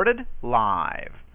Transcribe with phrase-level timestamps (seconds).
[0.00, 1.29] recorded live.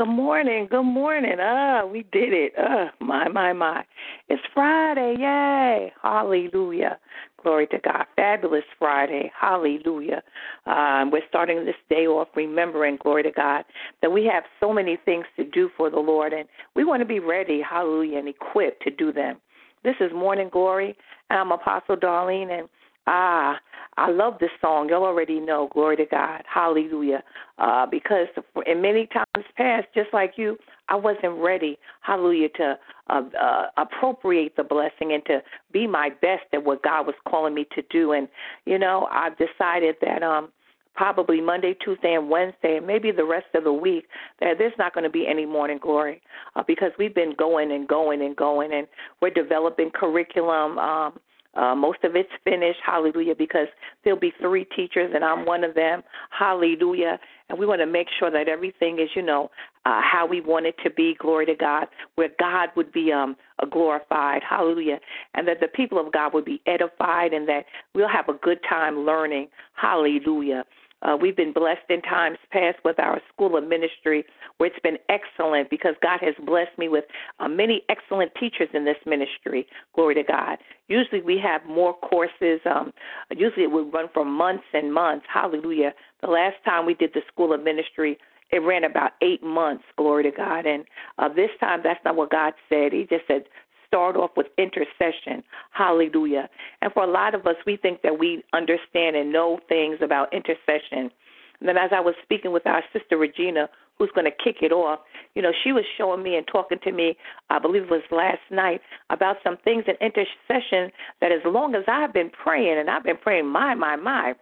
[0.00, 0.66] Good morning.
[0.70, 1.36] Good morning.
[1.38, 2.54] Ah, we did it.
[2.58, 3.84] Uh, my, my, my.
[4.30, 5.16] It's Friday.
[5.18, 5.92] Yay.
[6.02, 6.98] Hallelujah.
[7.42, 8.06] Glory to God.
[8.16, 9.30] Fabulous Friday.
[9.38, 10.22] Hallelujah.
[10.64, 13.66] Um, we're starting this day off remembering, glory to God,
[14.00, 17.06] that we have so many things to do for the Lord, and we want to
[17.06, 19.36] be ready, hallelujah, and equipped to do them.
[19.84, 20.96] This is Morning Glory.
[21.28, 22.68] I'm Apostle Darlene, and
[23.06, 23.58] Ah,
[23.96, 24.88] I love this song.
[24.88, 25.68] Y'all already know.
[25.72, 26.42] Glory to God.
[26.52, 27.22] Hallelujah.
[27.58, 28.28] Uh, because
[28.66, 30.56] in many times past, just like you,
[30.88, 31.78] I wasn't ready.
[32.00, 32.48] Hallelujah.
[32.56, 32.78] To
[33.08, 35.42] uh, uh, appropriate the blessing and to
[35.72, 38.12] be my best at what God was calling me to do.
[38.12, 38.28] And
[38.64, 40.50] you know, I've decided that um
[40.94, 44.06] probably Monday, Tuesday, and Wednesday, and maybe the rest of the week,
[44.40, 46.20] that there's not going to be any morning glory
[46.56, 48.86] uh, because we've been going and going and going, and
[49.22, 50.78] we're developing curriculum.
[50.78, 51.18] Um,
[51.54, 53.66] uh, most of it's finished, hallelujah, because
[54.04, 57.18] there'll be three teachers and I'm one of them, hallelujah.
[57.48, 59.50] And we want to make sure that everything is, you know,
[59.84, 63.36] uh, how we want it to be, glory to God, where God would be um,
[63.70, 65.00] glorified, hallelujah,
[65.34, 67.64] and that the people of God would be edified and that
[67.94, 70.64] we'll have a good time learning, hallelujah.
[71.02, 74.24] Uh, we've been blessed in times past with our school of ministry,
[74.58, 77.04] where it's been excellent because God has blessed me with
[77.38, 79.66] uh, many excellent teachers in this ministry.
[79.94, 80.58] Glory to God.
[80.88, 82.60] Usually we have more courses.
[82.64, 82.92] Um,
[83.30, 85.26] usually it would run for months and months.
[85.32, 85.92] Hallelujah.
[86.20, 88.18] The last time we did the school of ministry,
[88.50, 89.84] it ran about eight months.
[89.96, 90.66] Glory to God.
[90.66, 90.84] And
[91.18, 92.92] uh, this time, that's not what God said.
[92.92, 93.44] He just said
[93.90, 95.42] start off with intercession.
[95.72, 96.48] Hallelujah.
[96.80, 100.32] And for a lot of us, we think that we understand and know things about
[100.32, 101.10] intercession.
[101.58, 104.72] And then as I was speaking with our sister Regina, who's going to kick it
[104.72, 105.00] off,
[105.34, 107.16] you know, she was showing me and talking to me,
[107.50, 110.90] I believe it was last night, about some things in intercession
[111.20, 114.34] that as long as I've been praying, and I've been praying, my, my, my,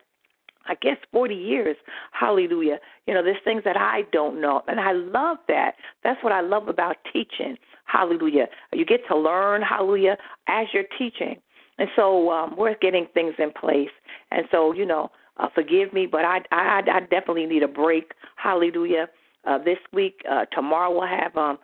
[0.66, 1.76] I guess 40 years.
[2.12, 2.78] Hallelujah.
[3.06, 4.62] You know, there's things that I don't know.
[4.68, 5.72] And I love that.
[6.04, 7.56] That's what I love about teaching.
[7.84, 8.46] Hallelujah.
[8.72, 10.16] You get to learn, hallelujah,
[10.46, 11.36] as you're teaching.
[11.78, 13.90] And so um, we're getting things in place.
[14.30, 18.12] And so, you know, uh, forgive me, but I, I, I definitely need a break.
[18.36, 19.08] Hallelujah.
[19.46, 21.58] Uh, this week, uh, tomorrow we'll have um,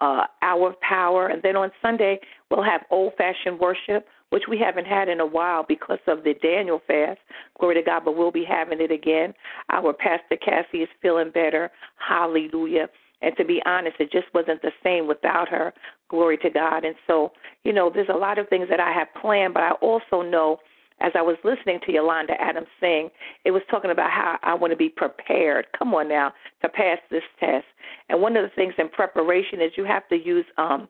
[0.00, 1.28] uh, Hour of Power.
[1.28, 5.26] And then on Sunday, we'll have old fashioned worship which we haven't had in a
[5.26, 7.20] while because of the Daniel fast.
[7.60, 9.32] Glory to God, but we'll be having it again.
[9.70, 11.70] Our Pastor Cassie is feeling better.
[11.98, 12.88] Hallelujah.
[13.22, 15.72] And to be honest, it just wasn't the same without her.
[16.08, 16.84] Glory to God.
[16.84, 17.30] And so,
[17.62, 20.58] you know, there's a lot of things that I have planned, but I also know
[21.00, 23.10] as I was listening to Yolanda Adams sing,
[23.44, 25.66] it was talking about how I want to be prepared.
[25.78, 27.66] Come on now, to pass this test.
[28.08, 30.88] And one of the things in preparation is you have to use um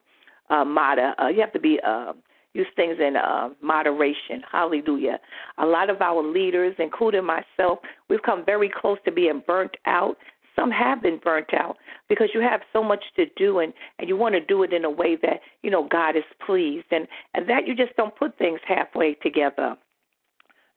[0.49, 1.13] uh MATA.
[1.23, 2.15] Uh, you have to be uh
[2.55, 4.43] use things in uh, moderation.
[4.51, 5.19] Hallelujah.
[5.59, 10.17] A lot of our leaders, including myself, we've come very close to being burnt out.
[10.57, 11.77] Some have been burnt out
[12.09, 14.85] because you have so much to do and, and you want to do it in
[14.85, 18.39] a way that, you know, God is pleased and, and that you just don't put
[18.39, 19.77] things halfway together.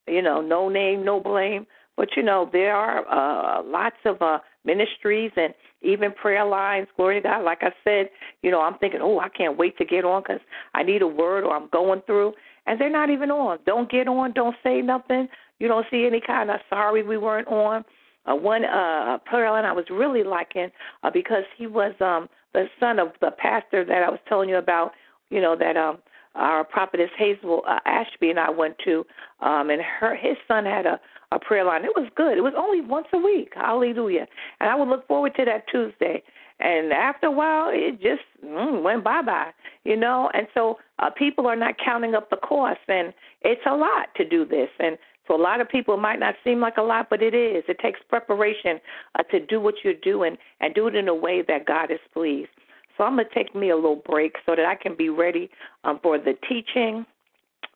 [0.08, 1.68] You know, no name, no blame.
[1.98, 6.88] But you know, there are uh, lots of uh, ministries and even prayer lines.
[6.96, 7.44] Glory to God.
[7.44, 8.10] Like I said,
[8.44, 10.42] you know, I'm thinking, oh, I can't wait to get on because
[10.75, 12.34] I need a word or I'm going through,
[12.68, 13.58] and they're not even on.
[13.66, 14.32] Don't get on.
[14.34, 15.27] Don't say nothing.
[15.60, 17.84] You don't see any kind of sorry we weren't on.
[18.25, 20.70] Uh, one uh, prayer line I was really liking
[21.04, 24.58] uh, because he was um, the son of the pastor that I was telling you
[24.58, 24.92] about.
[25.30, 25.98] You know that um,
[26.38, 29.06] our prophetess Hazel uh, Ashby and I went to,
[29.41, 31.00] um, and her his son had a
[31.32, 31.84] a prayer line.
[31.84, 32.38] It was good.
[32.38, 33.51] It was only once a week.
[33.53, 34.27] Hallelujah.
[34.60, 36.24] And I would look forward to that Tuesday.
[36.60, 39.51] And after a while, it just mm, went bye bye,
[39.84, 40.32] you know.
[40.34, 44.27] And so uh, people are not counting up the cost, and it's a lot to
[44.27, 44.70] do this.
[44.79, 47.36] And so a lot of people it might not seem like a lot, but it
[47.36, 47.63] is.
[47.67, 48.79] It takes preparation
[49.20, 52.00] uh, to do what you're doing and do it in a way that God is
[52.13, 52.50] pleased.
[52.98, 55.50] So I'm going to take me a little break so that I can be ready
[55.84, 57.06] um, for the teaching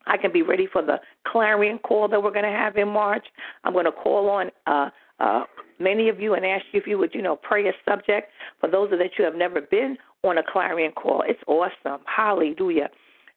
[0.07, 3.25] I can be ready for the clarion call that we're going to have in March.
[3.63, 5.43] I'm going to call on uh, uh,
[5.79, 8.31] many of you and ask you if you would, you know, pray a subject.
[8.59, 12.01] For those of that you have never been on a clarion call, it's awesome.
[12.05, 12.89] Hallelujah.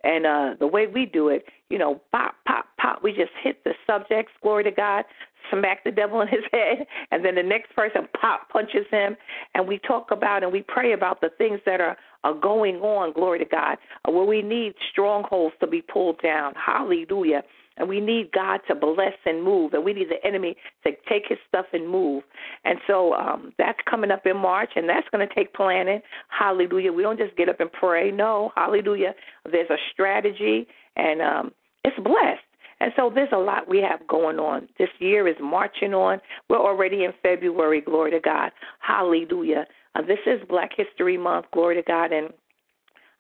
[0.02, 3.64] And uh, the way we do it, you know, pop, pop, pop, we just hit
[3.64, 5.04] the subjects, glory to God,
[5.50, 9.16] smack the devil in his head, and then the next person pop punches him,
[9.54, 13.12] and we talk about and we pray about the things that are, are going on,
[13.12, 16.54] glory to God, uh, where we need strongholds to be pulled down.
[16.54, 17.42] Hallelujah.
[17.76, 21.24] And we need God to bless and move, and we need the enemy to take
[21.28, 22.22] his stuff and move.
[22.64, 26.00] And so um, that's coming up in March, and that's going to take planning.
[26.28, 26.92] Hallelujah.
[26.92, 28.12] We don't just get up and pray.
[28.12, 29.14] No, hallelujah.
[29.50, 32.43] There's a strategy, and um, it's blessed.
[32.80, 34.68] And so there's a lot we have going on.
[34.78, 36.20] This year is marching on.
[36.48, 38.50] We're already in February, glory to God.
[38.80, 39.66] Hallelujah.
[39.94, 41.46] Uh, this is Black History Month.
[41.52, 42.12] Glory to God.
[42.12, 42.30] And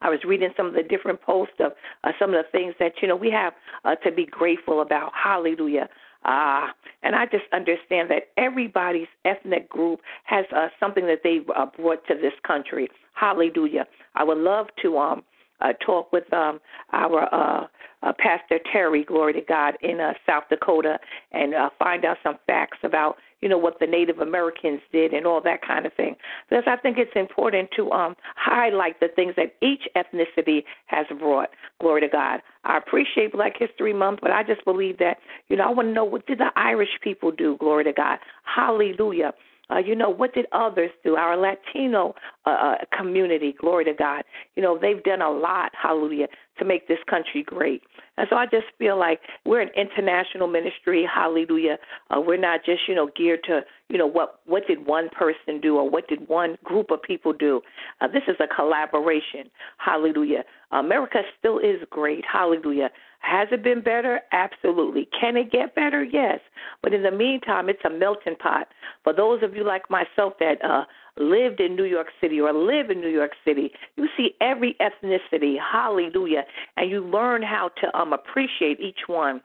[0.00, 1.72] I was reading some of the different posts of
[2.04, 5.12] uh, some of the things that you know we have uh, to be grateful about.
[5.14, 5.88] Hallelujah.
[6.26, 11.66] Ah, and I just understand that everybody's ethnic group has uh, something that they uh,
[11.66, 12.88] brought to this country.
[13.12, 13.86] Hallelujah.
[14.14, 15.22] I would love to um
[15.64, 16.60] uh, talk with um,
[16.92, 17.66] our uh,
[18.02, 20.98] uh, Pastor Terry, glory to God, in uh, South Dakota,
[21.32, 25.26] and uh, find out some facts about you know what the Native Americans did and
[25.26, 26.16] all that kind of thing.
[26.48, 31.50] Because I think it's important to um, highlight the things that each ethnicity has brought.
[31.80, 32.40] Glory to God.
[32.64, 35.18] I appreciate Black History Month, but I just believe that
[35.48, 37.56] you know I want to know what did the Irish people do.
[37.58, 38.18] Glory to God.
[38.44, 39.32] Hallelujah.
[39.74, 41.16] Uh, you know, what did others do?
[41.16, 42.14] Our Latino
[42.46, 44.22] uh, uh, community, glory to God.
[44.54, 46.28] You know, they've done a lot, hallelujah,
[46.58, 47.82] to make this country great.
[48.16, 51.78] And so I just feel like we're an international ministry, hallelujah.
[52.10, 55.60] Uh, we're not just, you know, geared to, you know, what what did one person
[55.60, 57.60] do or what did one group of people do.
[58.00, 60.44] Uh, this is a collaboration, hallelujah.
[60.70, 62.90] America still is great, hallelujah.
[63.24, 64.20] Has it been better?
[64.32, 65.08] Absolutely.
[65.18, 66.04] Can it get better?
[66.04, 66.40] Yes.
[66.82, 68.68] But in the meantime, it's a melting pot.
[69.02, 70.84] For those of you like myself that uh,
[71.16, 75.56] lived in New York City or live in New York City, you see every ethnicity,
[75.58, 76.42] hallelujah,
[76.76, 79.40] and you learn how to um, appreciate each one.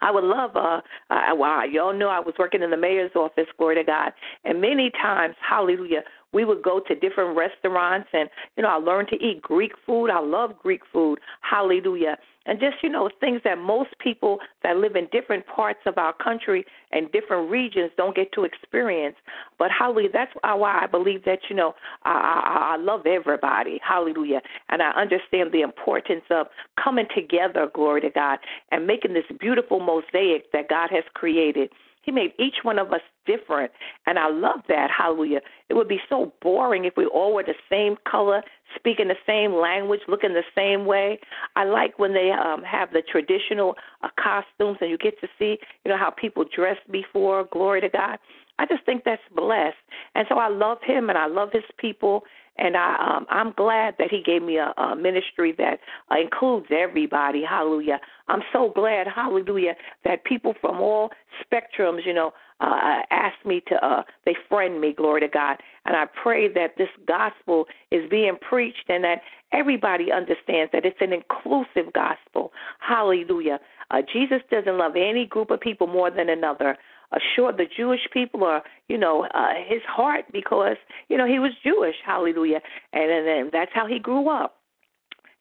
[0.00, 3.46] I would love, uh, uh, wow, y'all know I was working in the mayor's office,
[3.58, 4.12] glory to God,
[4.44, 6.02] and many times, hallelujah,
[6.32, 10.10] we would go to different restaurants and, you know, I learned to eat Greek food.
[10.10, 14.96] I love Greek food, hallelujah and just you know things that most people that live
[14.96, 19.16] in different parts of our country and different regions don't get to experience.
[19.58, 21.74] But hallelujah, that's why I believe that you know
[22.04, 24.40] I, I, I love everybody, hallelujah,
[24.70, 26.46] and I understand the importance of
[26.82, 28.38] coming together, glory to God,
[28.72, 31.70] and making this beautiful mosaic that God has created.
[32.08, 33.70] He made each one of us different.
[34.06, 34.88] And I love that.
[34.90, 35.40] Hallelujah.
[35.68, 38.40] It would be so boring if we all were the same color,
[38.74, 41.20] speaking the same language, looking the same way.
[41.54, 45.58] I like when they um, have the traditional uh, costumes and you get to see,
[45.84, 47.44] you know, how people dressed before.
[47.52, 48.18] Glory to God.
[48.58, 49.76] I just think that's blessed.
[50.14, 52.22] And so I love him and I love his people
[52.58, 56.66] and I um I'm glad that he gave me a, a ministry that uh, includes
[56.70, 57.42] everybody.
[57.48, 58.00] Hallelujah.
[58.28, 59.74] I'm so glad, hallelujah,
[60.04, 61.10] that people from all
[61.42, 65.56] spectrums, you know, uh ask me to uh they friend me, glory to God.
[65.84, 69.22] And I pray that this gospel is being preached and that
[69.52, 72.52] everybody understands that it's an inclusive gospel.
[72.80, 73.60] Hallelujah.
[73.90, 76.76] Uh, Jesus doesn't love any group of people more than another
[77.12, 80.76] assure the Jewish people or you know uh, his heart because
[81.08, 81.96] you know he was Jewish.
[82.04, 82.60] Hallelujah,
[82.92, 84.54] and and, and that's how he grew up.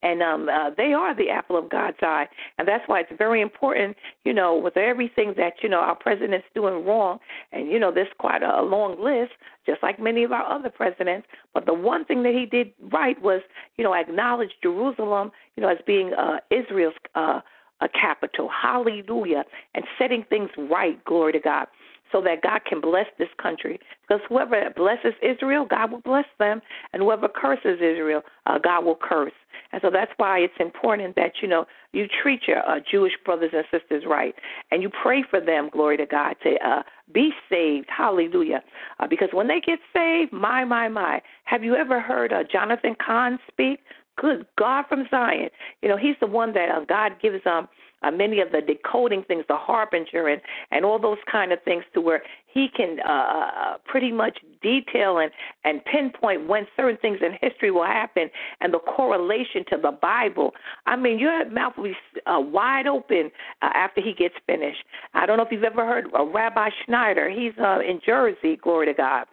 [0.04, 2.28] And um, uh, they are the apple of God's eye,
[2.60, 6.46] and that's why it's very important, you know, with everything that you know our president's
[6.54, 7.18] doing wrong,
[7.52, 9.32] and you know there's quite a, a long list,
[9.66, 11.28] just like many of our other presidents.
[11.54, 13.42] But the one thing that he did right was,
[13.78, 17.42] you know, acknowledge Jerusalem, you know, as being uh, Israel's uh,
[17.82, 18.50] a capital.
[18.50, 19.44] Hallelujah.
[19.76, 21.68] And setting things right, glory to God,
[22.12, 23.80] so that God can bless this country.
[24.08, 26.62] Because whoever blesses Israel, God will bless them.
[26.94, 29.34] And whoever curses Israel, uh, God will curse.
[29.74, 33.52] And so that's why it's important that, you know, you treat your uh, Jewish brothers
[33.54, 34.34] and sisters right.
[34.72, 37.88] And you pray for them, glory to God, to uh, be saved.
[37.90, 38.64] Hallelujah.
[39.00, 41.22] Uh, because when they get saved, my, my, my.
[41.44, 43.80] Have you ever heard uh, Jonathan Cahn speak?
[44.18, 45.50] Good God from Zion.
[45.82, 47.68] You know, he's the one that uh, God gives um
[48.04, 51.84] uh, many of the decoding things, the harbinger and and all those kind of things,
[51.94, 55.32] to where he can uh, uh, pretty much detail and
[55.64, 58.30] and pinpoint when certain things in history will happen
[58.62, 60.52] and the correlation to the Bible.
[60.86, 61.96] I mean, your mouth will be
[62.26, 63.32] uh, wide open
[63.62, 64.84] uh, after he gets finished.
[65.14, 67.30] I don't know if you've ever heard of Rabbi Schneider.
[67.30, 68.58] He's uh, in Jersey.
[68.62, 69.26] Glory to God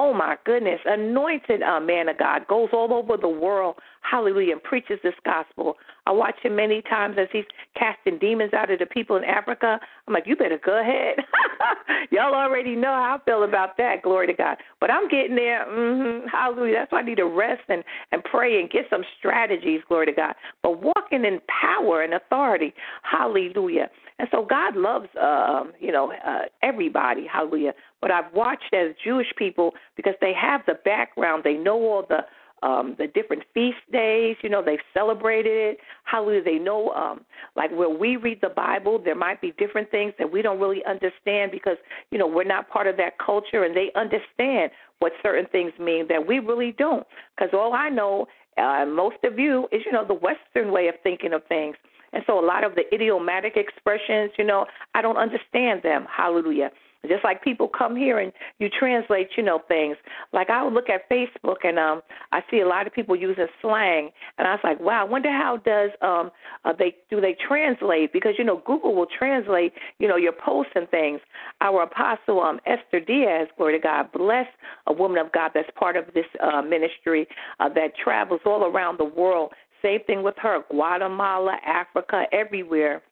[0.00, 4.62] Oh my goodness, anointed uh, man of God goes all over the world, hallelujah, and
[4.62, 5.74] preaches this gospel.
[6.06, 7.44] I watch him many times as he's
[7.76, 9.80] casting demons out of the people in Africa.
[10.06, 11.16] I'm like, you better go ahead.
[12.12, 14.02] Y'all already know how I feel about that.
[14.02, 14.58] Glory to God.
[14.80, 15.66] But I'm getting there.
[15.66, 16.74] Mm-hmm, hallelujah.
[16.74, 19.80] That's why I need to rest and and pray and get some strategies.
[19.88, 20.34] Glory to God.
[20.62, 22.72] But walking in power and authority.
[23.02, 23.90] Hallelujah.
[24.20, 27.26] And so God loves, um, you know, uh, everybody.
[27.30, 27.72] Hallelujah.
[28.00, 32.24] But I've watched as Jewish people because they have the background, they know all the
[32.62, 37.20] um the different feast days you know they've celebrated it hallelujah they know um
[37.54, 40.84] like where we read the bible there might be different things that we don't really
[40.84, 41.76] understand because
[42.10, 46.06] you know we're not part of that culture and they understand what certain things mean
[46.08, 48.26] that we really don't because all i know
[48.56, 51.76] uh, most of you is you know the western way of thinking of things
[52.12, 56.06] and so a lot of the idiomatic expressions, you know, I don't understand them.
[56.14, 56.70] Hallelujah.
[57.06, 59.96] Just like people come here and you translate, you know, things.
[60.32, 62.02] Like I would look at Facebook and um
[62.32, 65.30] I see a lot of people using slang and I was like, Wow, I wonder
[65.30, 66.30] how does um
[66.64, 70.72] uh, they do they translate because you know Google will translate, you know, your posts
[70.74, 71.20] and things.
[71.60, 74.46] Our apostle um Esther Diaz, glory to God, bless
[74.88, 77.28] a woman of God that's part of this uh ministry
[77.60, 79.52] uh, that travels all around the world.
[79.82, 83.02] Same thing with her, Guatemala, Africa, everywhere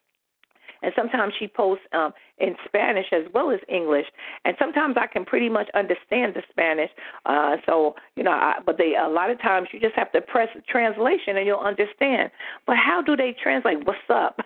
[0.82, 4.06] and sometimes she posts um, in Spanish as well as English,
[4.44, 6.90] and sometimes I can pretty much understand the Spanish.
[7.24, 10.20] Uh, so you know, I, but they a lot of times you just have to
[10.20, 12.30] press translation and you'll understand.
[12.66, 13.86] But how do they translate?
[13.86, 14.40] What's up?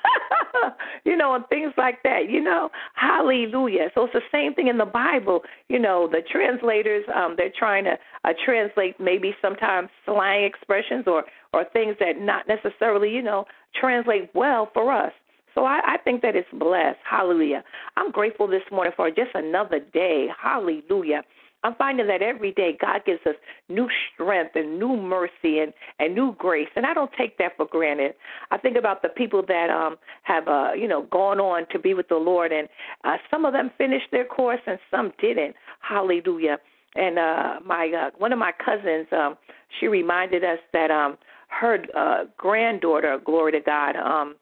[1.05, 2.29] you know, and things like that.
[2.29, 3.91] You know, hallelujah.
[3.95, 5.43] So it's the same thing in the Bible.
[5.69, 11.25] You know, the translators um, they're trying to uh, translate maybe sometimes slang expressions or
[11.53, 13.45] or things that not necessarily you know
[13.79, 15.13] translate well for us.
[15.55, 16.99] So I, I think that it's blessed.
[17.09, 17.65] Hallelujah.
[17.97, 20.29] I'm grateful this morning for just another day.
[20.41, 21.23] Hallelujah.
[21.63, 23.35] I'm finding that every day God gives us
[23.69, 27.67] new strength and new mercy and, and new grace, and I don't take that for
[27.67, 28.15] granted.
[28.51, 31.93] I think about the people that um have uh you know gone on to be
[31.93, 32.69] with the Lord, and
[33.05, 35.55] uh, some of them finished their course and some didn't.
[35.81, 36.59] Hallelujah.
[36.95, 39.37] And uh my uh, one of my cousins, um,
[39.79, 44.35] she reminded us that um her uh, granddaughter, glory to God, um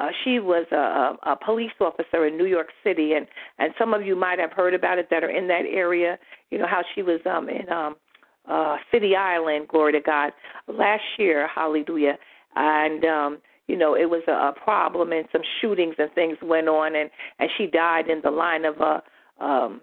[0.00, 3.26] uh, she was a, a police officer in New York City, and
[3.58, 6.18] and some of you might have heard about it that are in that area.
[6.50, 7.96] You know how she was um, in um,
[8.48, 10.32] uh, City Island, glory to God,
[10.66, 12.16] last year, hallelujah,
[12.56, 16.68] and um, you know it was a, a problem, and some shootings and things went
[16.68, 19.02] on, and and she died in the line of a.
[19.44, 19.82] Um,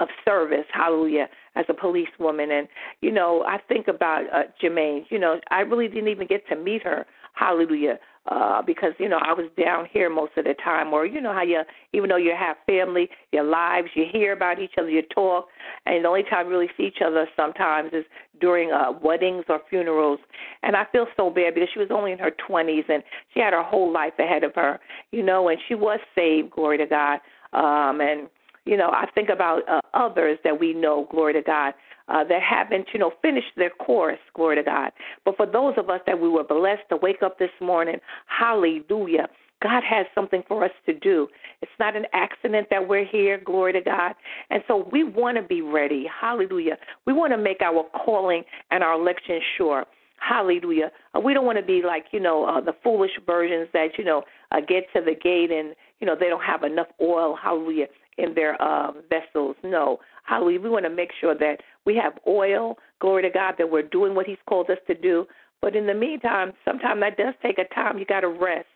[0.00, 2.50] of service, hallelujah, as a policewoman.
[2.50, 2.66] And,
[3.02, 6.56] you know, I think about uh, Jermaine, you know, I really didn't even get to
[6.56, 10.92] meet her, hallelujah, uh, because you know I was down here most of the time,
[10.92, 14.60] or you know how you, even though you have family, your lives, you hear about
[14.60, 15.48] each other, you talk,
[15.86, 18.04] and the only time you really see each other sometimes is
[18.40, 20.20] during uh, weddings or funerals.
[20.62, 23.02] And I feel so bad because she was only in her 20s and
[23.34, 24.78] she had her whole life ahead of her,
[25.10, 27.20] you know, and she was saved, glory to God.
[27.52, 28.28] Um, and
[28.64, 31.74] you know, I think about uh, others that we know, glory to God,
[32.08, 34.92] uh, that haven't, you know, finished their course, glory to God.
[35.24, 39.28] But for those of us that we were blessed to wake up this morning, hallelujah.
[39.62, 41.28] God has something for us to do.
[41.60, 44.14] It's not an accident that we're here, glory to God.
[44.50, 46.04] And so we want to be ready.
[46.20, 46.76] Hallelujah.
[47.06, 49.86] We want to make our calling and our election sure.
[50.18, 50.90] Hallelujah.
[51.14, 54.04] Uh, we don't want to be like, you know, uh, the foolish versions that, you
[54.04, 57.36] know, uh, get to the gate and, you know, they don't have enough oil.
[57.40, 57.86] Hallelujah
[58.18, 59.56] in their uh, vessels.
[59.62, 59.98] No.
[60.24, 60.60] Hallelujah.
[60.60, 64.14] We want to make sure that we have oil, glory to God, that we're doing
[64.14, 65.26] what He's called us to do.
[65.60, 67.98] But in the meantime, sometimes that does take a time.
[67.98, 68.66] You got to rest.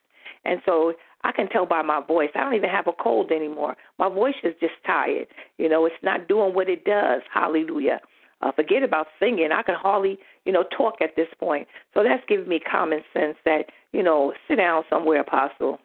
[0.45, 0.93] And so
[1.25, 2.31] I can tell by my voice.
[2.35, 3.77] I don't even have a cold anymore.
[3.99, 5.27] My voice is just tired.
[5.59, 7.23] You know, it's not doing what it does.
[7.33, 8.01] Hallelujah.
[8.43, 9.49] Uh, forget about singing.
[9.53, 11.67] I can hardly, you know, talk at this point.
[11.95, 15.79] So that's giving me common sense that, you know, sit down somewhere, Apostle,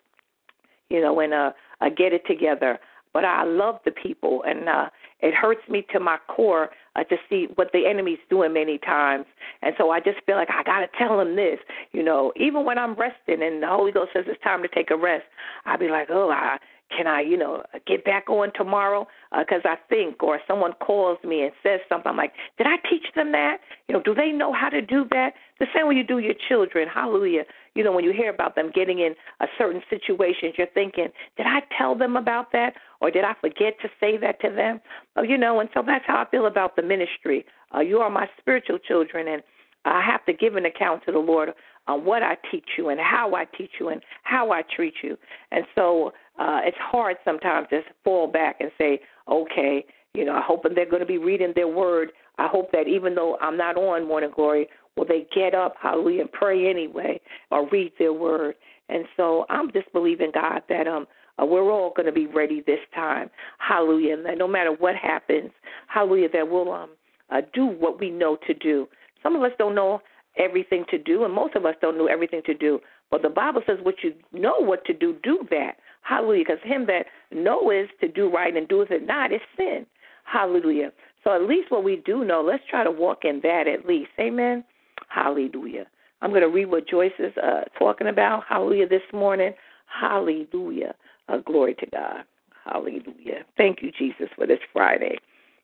[0.89, 2.77] you know, and uh, uh, get it together
[3.13, 4.89] but I love the people, and uh,
[5.21, 9.25] it hurts me to my core uh, to see what the enemy's doing many times.
[9.61, 11.59] And so I just feel like I got to tell him this,
[11.91, 14.91] you know, even when I'm resting and the Holy Ghost says it's time to take
[14.91, 15.25] a rest,
[15.65, 16.57] I'll be like, oh, I
[16.95, 19.07] can I, you know, get back on tomorrow?
[19.37, 22.77] Because uh, I think, or someone calls me and says something, I'm like, did I
[22.89, 23.57] teach them that?
[23.87, 25.33] You know, do they know how to do that?
[25.59, 26.87] The same way you do your children.
[26.93, 27.43] Hallelujah.
[27.75, 31.45] You know, when you hear about them getting in a certain situation, you're thinking, did
[31.45, 32.73] I tell them about that?
[32.99, 34.81] Or did I forget to say that to them?
[35.17, 37.45] Uh, you know, and so that's how I feel about the ministry.
[37.73, 39.41] Uh, you are my spiritual children, and
[39.85, 41.49] I have to give an account to the Lord
[41.87, 45.17] on what I teach you and how I teach you and how I treat you.
[45.51, 50.41] And so uh, it's hard sometimes to fall back and say, okay, you know, I
[50.41, 52.11] hope they're going to be reading their word.
[52.37, 56.21] I hope that even though I'm not on Morning Glory, will they get up, hallelujah,
[56.21, 58.55] and pray anyway or read their word.
[58.89, 61.07] And so I'm just believing God that um
[61.41, 64.15] uh, we're all going to be ready this time, hallelujah.
[64.15, 65.49] And that no matter what happens,
[65.87, 66.89] hallelujah, that we'll um
[67.29, 68.87] uh, do what we know to do.
[69.23, 70.01] Some of us don't know
[70.37, 72.79] everything to do, and most of us don't know everything to do.
[73.09, 75.77] But the Bible says, what you know what to do, do that.
[76.01, 76.45] Hallelujah.
[76.47, 79.85] Because him that knoweth to do right and doeth it not is sin.
[80.23, 80.91] Hallelujah.
[81.23, 84.11] So at least what we do know, let's try to walk in that at least.
[84.19, 84.63] Amen.
[85.09, 85.85] Hallelujah.
[86.21, 88.43] I'm going to read what Joyce is uh, talking about.
[88.47, 89.53] Hallelujah this morning.
[89.87, 90.95] Hallelujah.
[91.27, 92.23] Uh, glory to God.
[92.63, 93.43] Hallelujah.
[93.57, 95.17] Thank you, Jesus, for this Friday.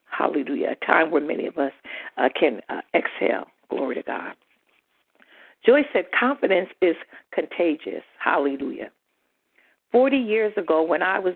[0.09, 0.75] Hallelujah.
[0.81, 1.71] A time where many of us
[2.17, 3.45] uh, can uh, exhale.
[3.69, 4.33] Glory to God.
[5.67, 6.95] Joyce said, confidence is
[7.33, 8.03] contagious.
[8.23, 8.89] Hallelujah.
[9.91, 11.33] 40 years ago, when I was,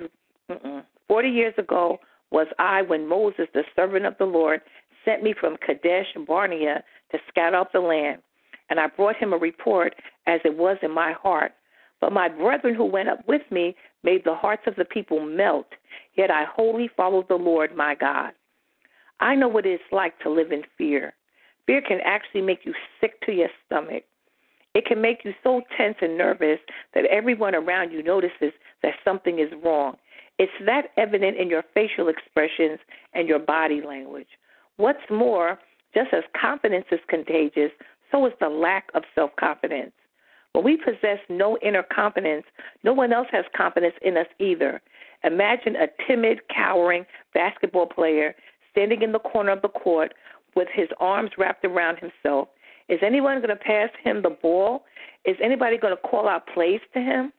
[1.07, 1.99] 40 years ago,
[2.31, 4.61] was I when Moses, the servant of the Lord,
[5.03, 8.21] sent me from Kadesh Barnea to scout out the land.
[8.69, 9.95] And I brought him a report
[10.27, 11.51] as it was in my heart.
[11.99, 15.67] But my brethren who went up with me made the hearts of the people melt.
[16.15, 18.31] Yet I wholly followed the Lord my God.
[19.19, 21.13] I know what it's like to live in fear.
[21.67, 24.03] Fear can actually make you sick to your stomach.
[24.73, 26.59] It can make you so tense and nervous
[26.93, 28.53] that everyone around you notices
[28.83, 29.97] that something is wrong.
[30.39, 32.79] It's that evident in your facial expressions
[33.13, 34.27] and your body language.
[34.77, 35.59] What's more,
[35.93, 37.71] just as confidence is contagious,
[38.11, 39.91] so is the lack of self confidence.
[40.53, 42.45] When we possess no inner confidence,
[42.83, 44.81] no one else has confidence in us either.
[45.23, 48.35] Imagine a timid, cowering basketball player
[48.71, 50.13] standing in the corner of the court
[50.55, 52.49] with his arms wrapped around himself.
[52.89, 54.83] Is anyone going to pass him the ball?
[55.25, 57.31] Is anybody going to call out plays to him?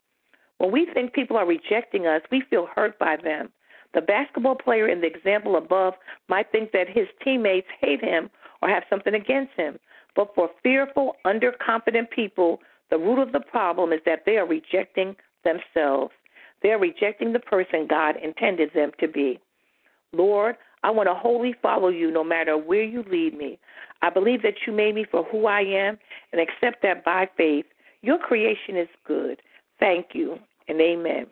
[0.58, 3.50] When we think people are rejecting us, we feel hurt by them.
[3.94, 5.94] The basketball player in the example above
[6.28, 8.30] might think that his teammates hate him
[8.62, 9.78] or have something against him.
[10.14, 15.16] But for fearful, underconfident people, the root of the problem is that they are rejecting
[15.44, 16.12] themselves.
[16.62, 19.40] They are rejecting the person God intended them to be.
[20.12, 23.58] Lord, I want to wholly follow you no matter where you lead me.
[24.02, 25.98] I believe that you made me for who I am
[26.32, 27.66] and accept that by faith.
[28.02, 29.40] Your creation is good.
[29.78, 31.26] Thank you and amen.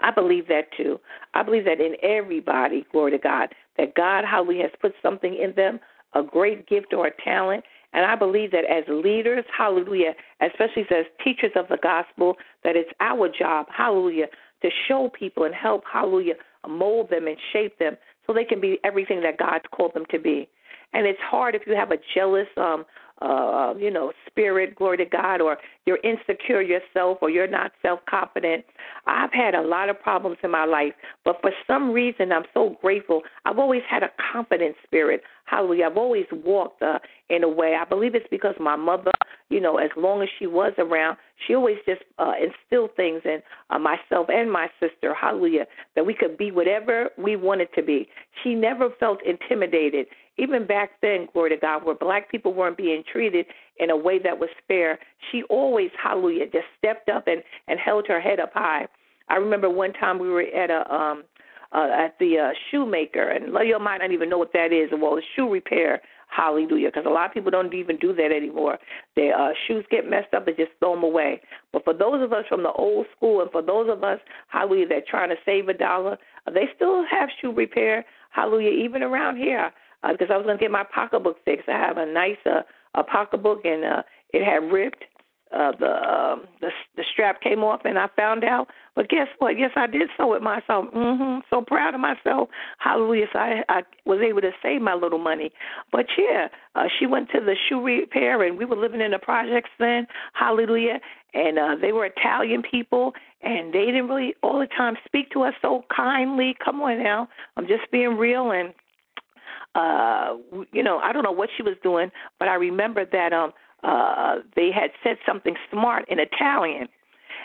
[0.00, 1.00] I believe that too.
[1.34, 5.54] I believe that in everybody, glory to God, that God, He has put something in
[5.54, 5.80] them,
[6.14, 7.64] a great gift or a talent.
[7.92, 12.90] And I believe that as leaders, hallelujah, especially as teachers of the gospel, that it's
[13.00, 14.26] our job, hallelujah,
[14.62, 16.34] to show people and help, hallelujah,
[16.68, 17.96] mold them and shape them
[18.28, 20.48] so they can be everything that God's called them to be.
[20.92, 22.84] And it's hard if you have a jealous, um,
[23.20, 28.00] uh, you know, spirit, glory to God, or you're insecure yourself, or you're not self
[28.08, 28.64] confident.
[29.06, 30.92] I've had a lot of problems in my life,
[31.24, 33.22] but for some reason, I'm so grateful.
[33.44, 35.22] I've always had a confident spirit.
[35.44, 35.86] Hallelujah.
[35.86, 37.76] I've always walked uh, in a way.
[37.78, 39.10] I believe it's because my mother,
[39.48, 43.40] you know, as long as she was around, she always just uh, instilled things in
[43.70, 45.14] uh, myself and my sister.
[45.14, 45.66] Hallelujah.
[45.96, 48.08] That we could be whatever we wanted to be.
[48.42, 50.06] She never felt intimidated
[50.38, 53.46] even back then, glory to God, where black people weren't being treated
[53.78, 54.98] in a way that was fair,
[55.30, 58.86] she always, hallelujah, just stepped up and, and held her head up high.
[59.28, 61.24] I remember one time we were at a um
[61.70, 64.54] uh, at the uh, shoemaker, and a lot of you might not even know what
[64.54, 64.88] that is.
[64.90, 68.78] Well, shoe repair, hallelujah, because a lot of people don't even do that anymore.
[69.16, 71.40] Their uh, shoes get messed up and just throw them away.
[71.72, 74.88] But for those of us from the old school, and for those of us, hallelujah,
[74.88, 79.36] that trying to save a dollar, uh, they still have shoe repair, hallelujah, even around
[79.36, 81.68] here uh, because I was going to get my pocketbook fixed.
[81.68, 82.62] I have a nice uh,
[82.94, 85.04] a pocketbook, and uh, it had ripped.
[85.54, 88.68] Uh, the um, the the strap came off, and I found out.
[88.98, 89.56] But guess what?
[89.56, 90.86] Yes, I did sew it myself.
[90.86, 91.44] Mhm.
[91.50, 92.48] So proud of myself.
[92.78, 93.28] Hallelujah!
[93.32, 95.52] So I I was able to save my little money.
[95.92, 99.20] But yeah, uh, she went to the shoe repair, and we were living in the
[99.20, 100.08] projects then.
[100.32, 100.98] Hallelujah!
[101.32, 105.42] And uh, they were Italian people, and they didn't really all the time speak to
[105.42, 106.56] us so kindly.
[106.64, 108.74] Come on now, I'm just being real and
[109.74, 110.34] uh
[110.72, 113.52] you know i don't know what she was doing but i remember that um
[113.84, 116.88] uh they had said something smart in italian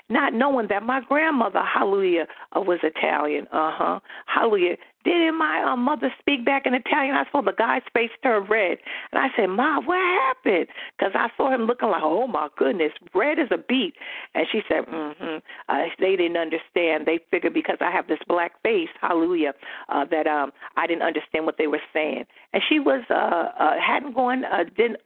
[0.10, 3.48] not knowing that my grandmother, hallelujah, uh, was Italian.
[3.52, 4.00] Uh huh.
[4.26, 4.76] Hallelujah.
[5.06, 7.16] Didn't my uh, mother speak back in Italian?
[7.16, 8.78] I saw the guy's face turn red.
[9.12, 10.68] And I said, Ma, what happened?
[10.98, 13.96] Because I saw him looking like, oh my goodness, red as a beet.
[14.34, 15.38] And she said, mm hmm.
[15.70, 17.06] Uh, they didn't understand.
[17.06, 19.54] They figured because I have this black face, hallelujah,
[19.90, 22.26] uh, that um I didn't understand what they were saying.
[22.54, 24.98] And she was, uh, uh hadn't gone, uh, didn't,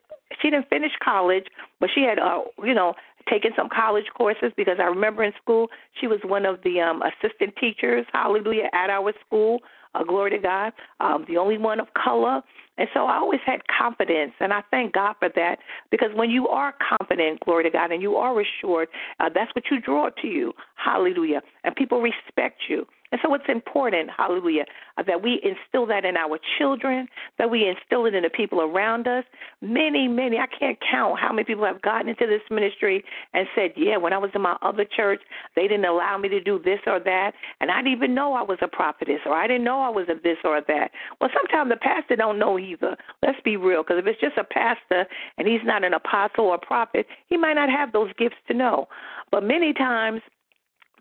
[0.41, 1.45] she didn't finish college,
[1.79, 2.93] but she had, uh, you know,
[3.29, 5.67] taken some college courses because I remember in school
[5.99, 9.59] she was one of the um, assistant teachers, hallelujah, at our school.
[9.95, 12.41] Uh, glory to God, um, the only one of color.
[12.77, 15.57] And so I always had confidence, and I thank God for that
[15.89, 19.63] because when you are confident, glory to God, and you are assured, uh, that's what
[19.71, 20.53] you draw to you.
[20.75, 21.41] Hallelujah.
[21.63, 22.85] And people respect you.
[23.12, 24.65] And so it's important, hallelujah,
[25.06, 29.08] that we instill that in our children, that we instill it in the people around
[29.08, 29.24] us.
[29.62, 33.72] Many, many, I can't count how many people have gotten into this ministry and said,
[33.76, 35.22] Yeah, when I was in my other church,
[35.56, 38.41] they didn't allow me to do this or that, and I didn't even know I
[38.41, 40.91] was a prophetess, or I didn't know I was a this or that.
[41.22, 42.98] Well, sometimes the pastor don't know either.
[43.22, 45.06] Let's be real, because if it's just a pastor
[45.38, 48.88] and he's not an apostle or prophet, he might not have those gifts to know.
[49.32, 50.22] But many times,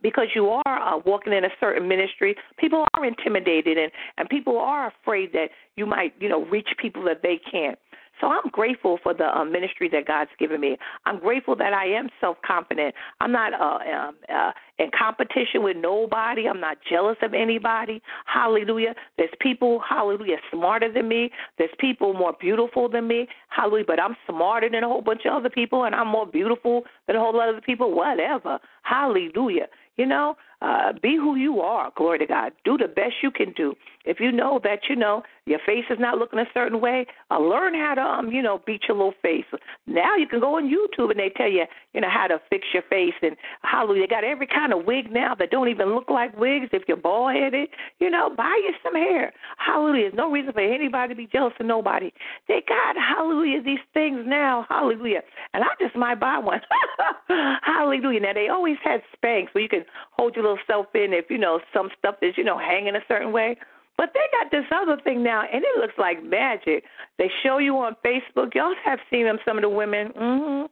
[0.02, 4.59] because you are uh, walking in a certain ministry, people are intimidated and and people
[4.59, 7.78] are afraid that you might you know reach people that they can't.
[8.20, 10.78] So I'm grateful for the uh, ministry that God's given me.
[11.04, 12.94] I'm grateful that I am self confident.
[13.20, 16.48] I'm not uh, um, uh, in competition with nobody.
[16.48, 18.00] I'm not jealous of anybody.
[18.24, 18.94] Hallelujah.
[19.18, 21.30] There's people, hallelujah, smarter than me.
[21.59, 23.28] There's people more beautiful than me.
[23.48, 23.85] Hallelujah.
[23.87, 27.16] But I'm smarter than a whole bunch of other people, and I'm more beautiful than
[27.16, 27.94] a whole lot of other people.
[27.94, 28.59] Whatever.
[28.82, 29.66] Hallelujah.
[29.96, 31.90] You know, uh, be who you are.
[31.97, 32.53] Glory to God.
[32.64, 33.75] Do the best you can do.
[34.05, 37.38] If you know that you know your face is not looking a certain way, uh,
[37.38, 39.45] learn how to um you know beat your little face.
[39.87, 42.66] Now you can go on YouTube and they tell you you know how to fix
[42.73, 44.03] your face and hallelujah.
[44.03, 46.69] They got every kind of wig now that don't even look like wigs.
[46.73, 49.33] If you're bald headed, you know, buy you some hair.
[49.59, 50.05] Hallelujah.
[50.05, 52.12] There's no reason for anybody to be jealous of nobody.
[52.49, 54.66] They got hallelujah these things now.
[54.69, 55.23] Hallelujah.
[55.53, 56.61] And I just might buy one.
[57.62, 58.21] hallelujah.
[58.21, 61.38] Now they always had Spanx where you can hold your little self in if you
[61.38, 63.56] know some stuff is you know hanging a certain way.
[63.96, 66.85] But they got this other thing now, and it looks like magic.
[67.18, 68.54] They show you on Facebook.
[68.54, 70.66] Y'all have seen them, some of the women, mm-hmm,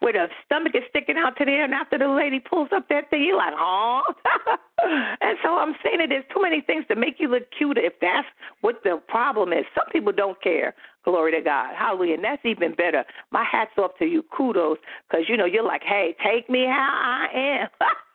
[0.00, 3.10] where the stomach is sticking out to there, and after the lady pulls up that
[3.10, 4.02] thing, you're like, oh.
[5.20, 7.92] and so I'm saying that there's too many things to make you look cute if
[8.00, 8.26] that's
[8.62, 9.64] what the problem is.
[9.74, 10.74] Some people don't care.
[11.04, 11.74] Glory to God.
[11.78, 12.14] Hallelujah.
[12.14, 13.04] And that's even better.
[13.30, 14.24] My hat's off to you.
[14.36, 14.78] Kudos.
[15.08, 17.68] Because, you know, you're like, hey, take me how I am.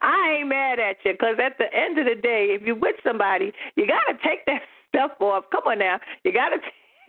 [0.00, 2.96] I ain't mad at you because at the end of the day, if you're with
[3.04, 5.44] somebody, you got to take that stuff off.
[5.50, 5.98] Come on now.
[6.24, 6.58] You got to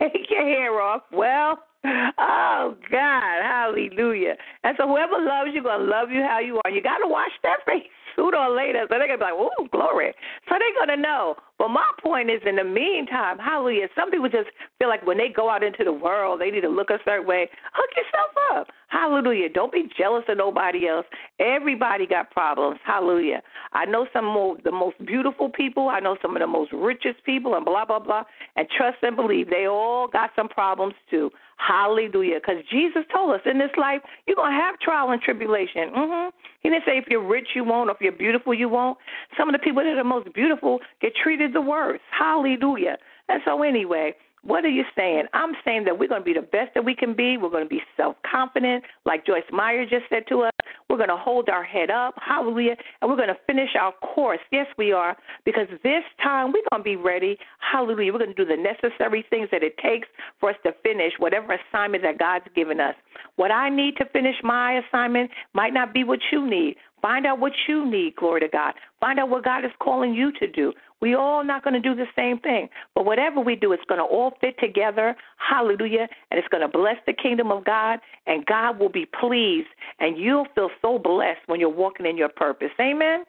[0.00, 1.02] take your hair off.
[1.12, 3.42] Well, oh, God.
[3.42, 4.36] Hallelujah.
[4.62, 6.70] And so whoever loves you, going to love you how you are.
[6.70, 7.84] You got to wash that face
[8.16, 8.86] sooner or later.
[8.88, 10.14] So they're going to be like, oh, glory.
[10.48, 11.36] So they're going to know.
[11.58, 15.28] But my point is, in the meantime, hallelujah, some people just feel like when they
[15.28, 17.48] go out into the world, they need to look a certain way.
[17.72, 18.68] Hook yourself up.
[18.88, 19.48] Hallelujah.
[19.48, 21.06] Don't be jealous of nobody else.
[21.40, 22.78] Everybody got problems.
[22.84, 23.42] Hallelujah.
[23.72, 25.88] I know some of the most beautiful people.
[25.88, 28.22] I know some of the most richest people and blah, blah, blah.
[28.56, 31.30] And trust and believe they all got some problems too.
[31.56, 32.40] Hallelujah.
[32.40, 35.90] Because Jesus told us in this life, you're going to have trial and tribulation.
[35.96, 36.28] Mm-hmm.
[36.60, 38.98] He didn't say if you're rich, you won't, or if you're beautiful, you won't.
[39.36, 42.02] Some of the people that are the most beautiful get treated the worst.
[42.10, 42.96] Hallelujah.
[43.28, 45.24] And so, anyway, what are you saying?
[45.32, 47.38] I'm saying that we're going to be the best that we can be.
[47.38, 50.52] We're going to be self confident, like Joyce Meyer just said to us.
[50.90, 54.40] We're going to hold our head up, hallelujah, and we're going to finish our course.
[54.52, 58.12] Yes, we are, because this time we're going to be ready, hallelujah.
[58.12, 60.06] We're going to do the necessary things that it takes
[60.40, 62.94] for us to finish whatever assignment that God's given us.
[63.36, 66.76] What I need to finish my assignment might not be what you need.
[67.00, 68.74] Find out what you need, glory to God.
[69.00, 70.72] Find out what God is calling you to do.
[71.04, 73.98] We all not going to do the same thing, but whatever we do, it's going
[73.98, 75.14] to all fit together.
[75.36, 76.08] Hallelujah.
[76.30, 79.68] And it's going to bless the kingdom of God, and God will be pleased,
[80.00, 82.70] and you'll feel so blessed when you're walking in your purpose.
[82.80, 83.24] Amen.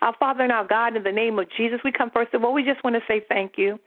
[0.00, 2.54] Our Father and our God, in the name of Jesus, we come first of all,
[2.54, 3.78] we just want to say thank you.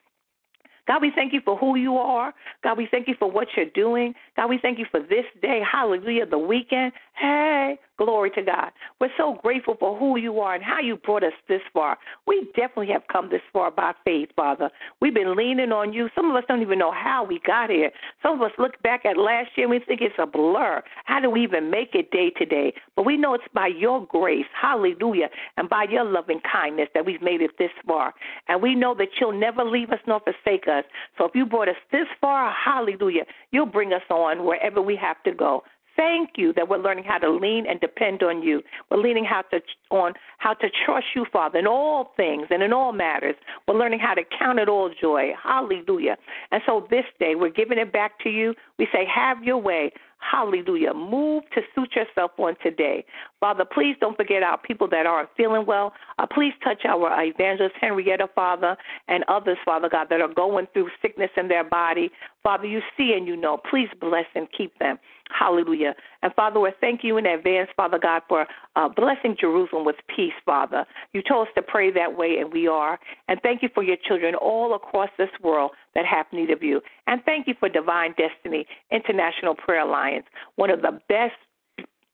[0.88, 2.34] God, we thank you for who you are.
[2.64, 4.14] God, we thank you for what you're doing.
[4.36, 5.62] God, we thank you for this day.
[5.70, 6.26] Hallelujah.
[6.26, 6.92] The weekend.
[7.16, 8.72] Hey, glory to God.
[9.00, 11.98] We're so grateful for who you are and how you brought us this far.
[12.26, 14.70] We definitely have come this far by faith, Father.
[15.00, 16.10] We've been leaning on you.
[16.16, 17.92] Some of us don't even know how we got here.
[18.24, 20.82] Some of us look back at last year and we think it's a blur.
[21.06, 22.74] How do we even make it day to day?
[22.96, 27.22] But we know it's by your grace, hallelujah, and by your loving kindness that we've
[27.22, 28.14] made it this far.
[28.48, 30.73] And we know that you'll never leave us nor forsake us.
[31.18, 35.22] So if you brought us this far, hallelujah, you'll bring us on wherever we have
[35.24, 35.64] to go.
[35.96, 38.64] Thank you that we're learning how to lean and depend on you.
[38.90, 39.60] We're learning how to
[39.92, 43.36] on how to trust you, Father, in all things and in all matters.
[43.68, 45.34] We're learning how to count it all joy.
[45.42, 46.18] Hallelujah.
[46.52, 48.56] And so this day we're giving it back to you.
[48.80, 49.92] We say, have your way.
[50.32, 50.94] Hallelujah.
[50.94, 53.04] Move to suit yourself on today.
[53.40, 55.94] Father, please don't forget our people that aren't feeling well.
[56.18, 60.90] Uh, please touch our evangelist Henrietta, Father, and others, Father God, that are going through
[61.02, 62.10] sickness in their body.
[62.42, 63.58] Father, you see and you know.
[63.70, 64.98] Please bless and keep them.
[65.38, 65.96] Hallelujah.
[66.22, 70.34] And Father, we thank you in advance, Father God, for uh, blessing Jerusalem with peace,
[70.46, 70.86] Father.
[71.14, 73.00] You told us to pray that way, and we are.
[73.28, 76.82] And thank you for your children all across this world that have need of you.
[77.08, 81.34] And thank you for Divine Destiny International Prayer Alliance, one of the best,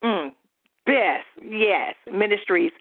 [0.02, 0.32] mm,
[0.86, 2.72] best, yes, ministries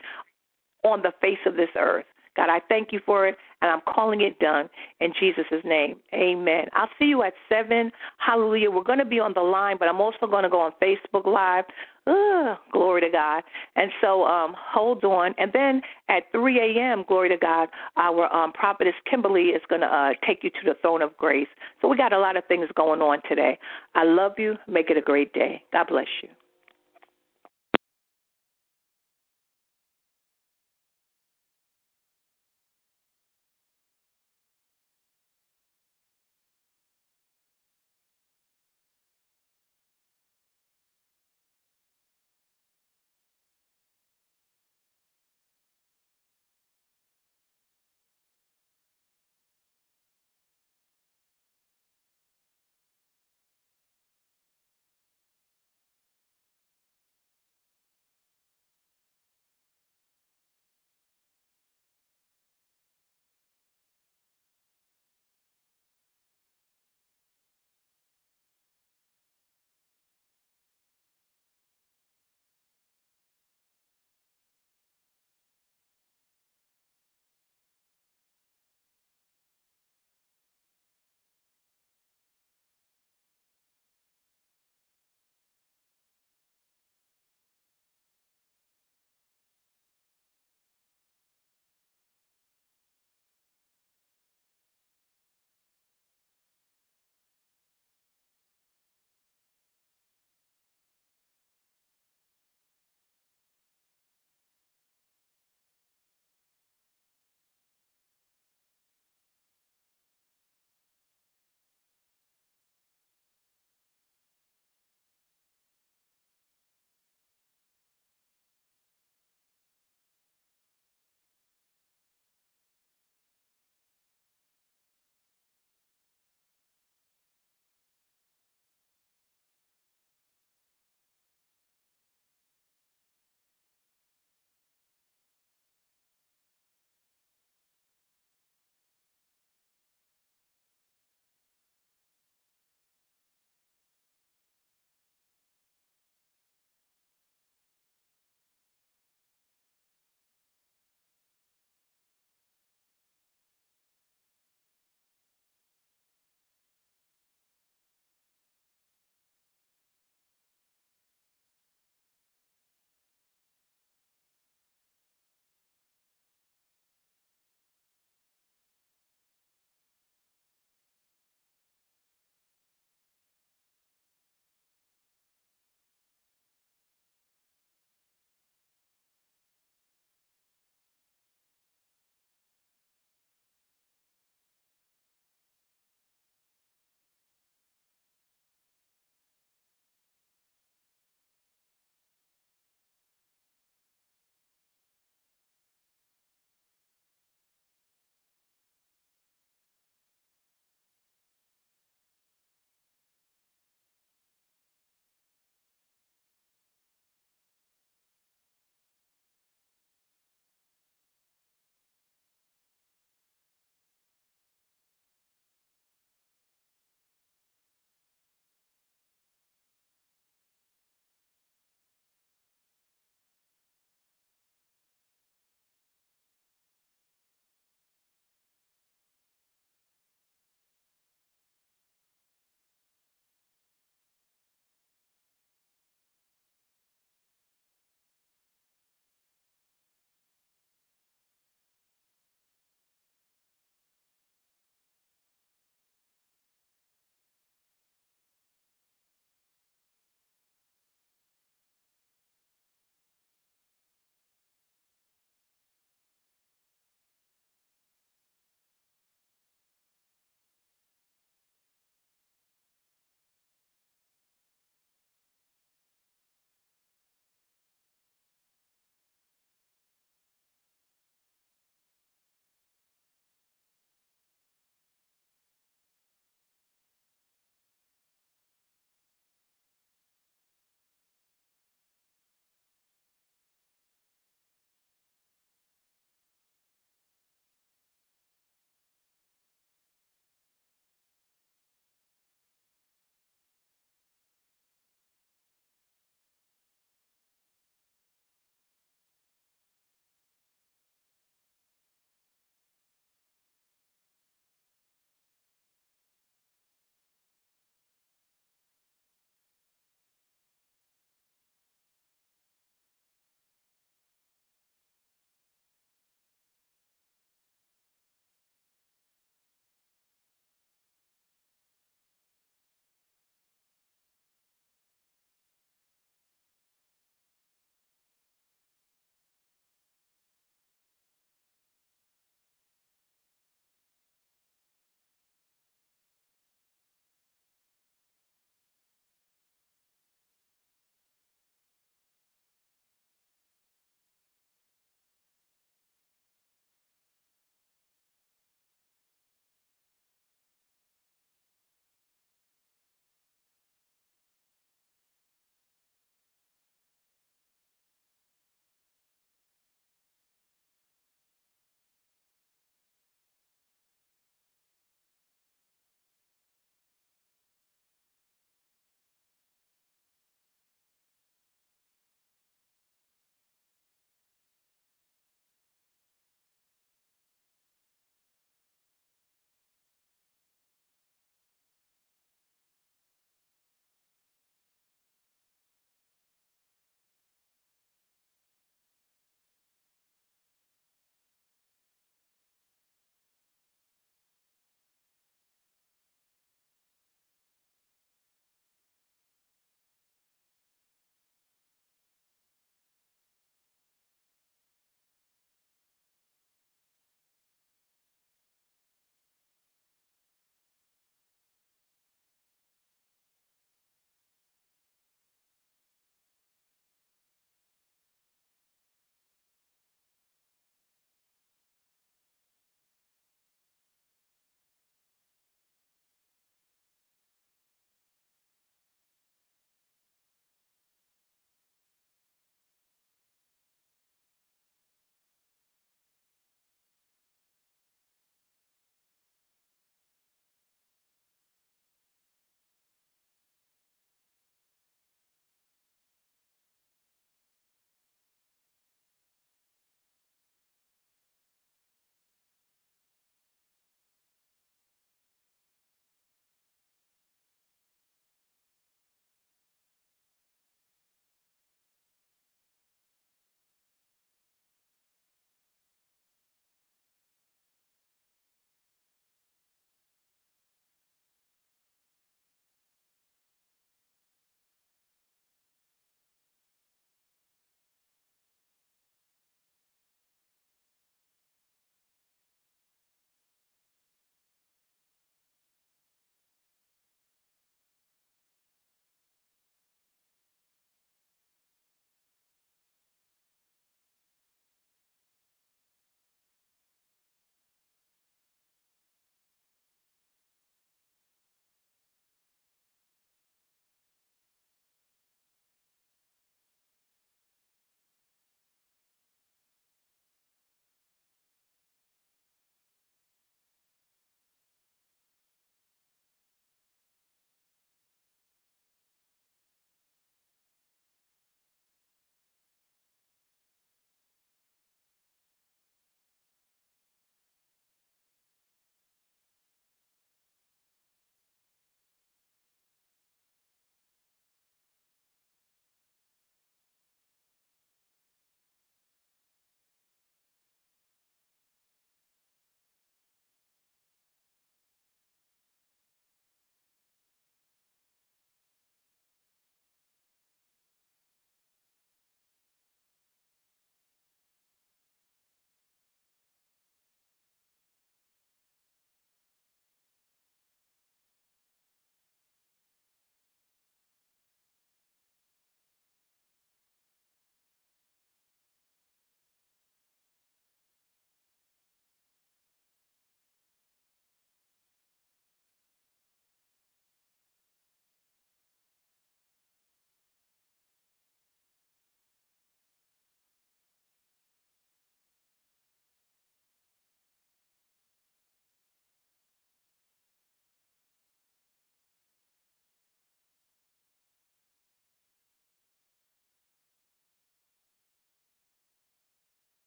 [0.84, 2.06] on the face of this earth.
[2.40, 4.70] God, I thank you for it, and I'm calling it done
[5.02, 5.98] in Jesus' name.
[6.14, 6.68] Amen.
[6.72, 7.92] I'll see you at 7.
[8.18, 8.72] Hallelujah.
[8.72, 11.26] We're going to be on the line, but I'm also going to go on Facebook
[11.26, 11.66] Live.
[12.08, 13.44] Ugh, glory to God.
[13.76, 15.36] And so um, hold on.
[15.38, 19.88] And then at 3 a.m., glory to God, our um, prophetess Kimberly is going to
[19.88, 21.50] uh, take you to the throne of grace.
[21.82, 23.60] So we got a lot of things going on today.
[23.96, 24.56] I love you.
[24.66, 25.62] Make it a great day.
[25.74, 26.30] God bless you.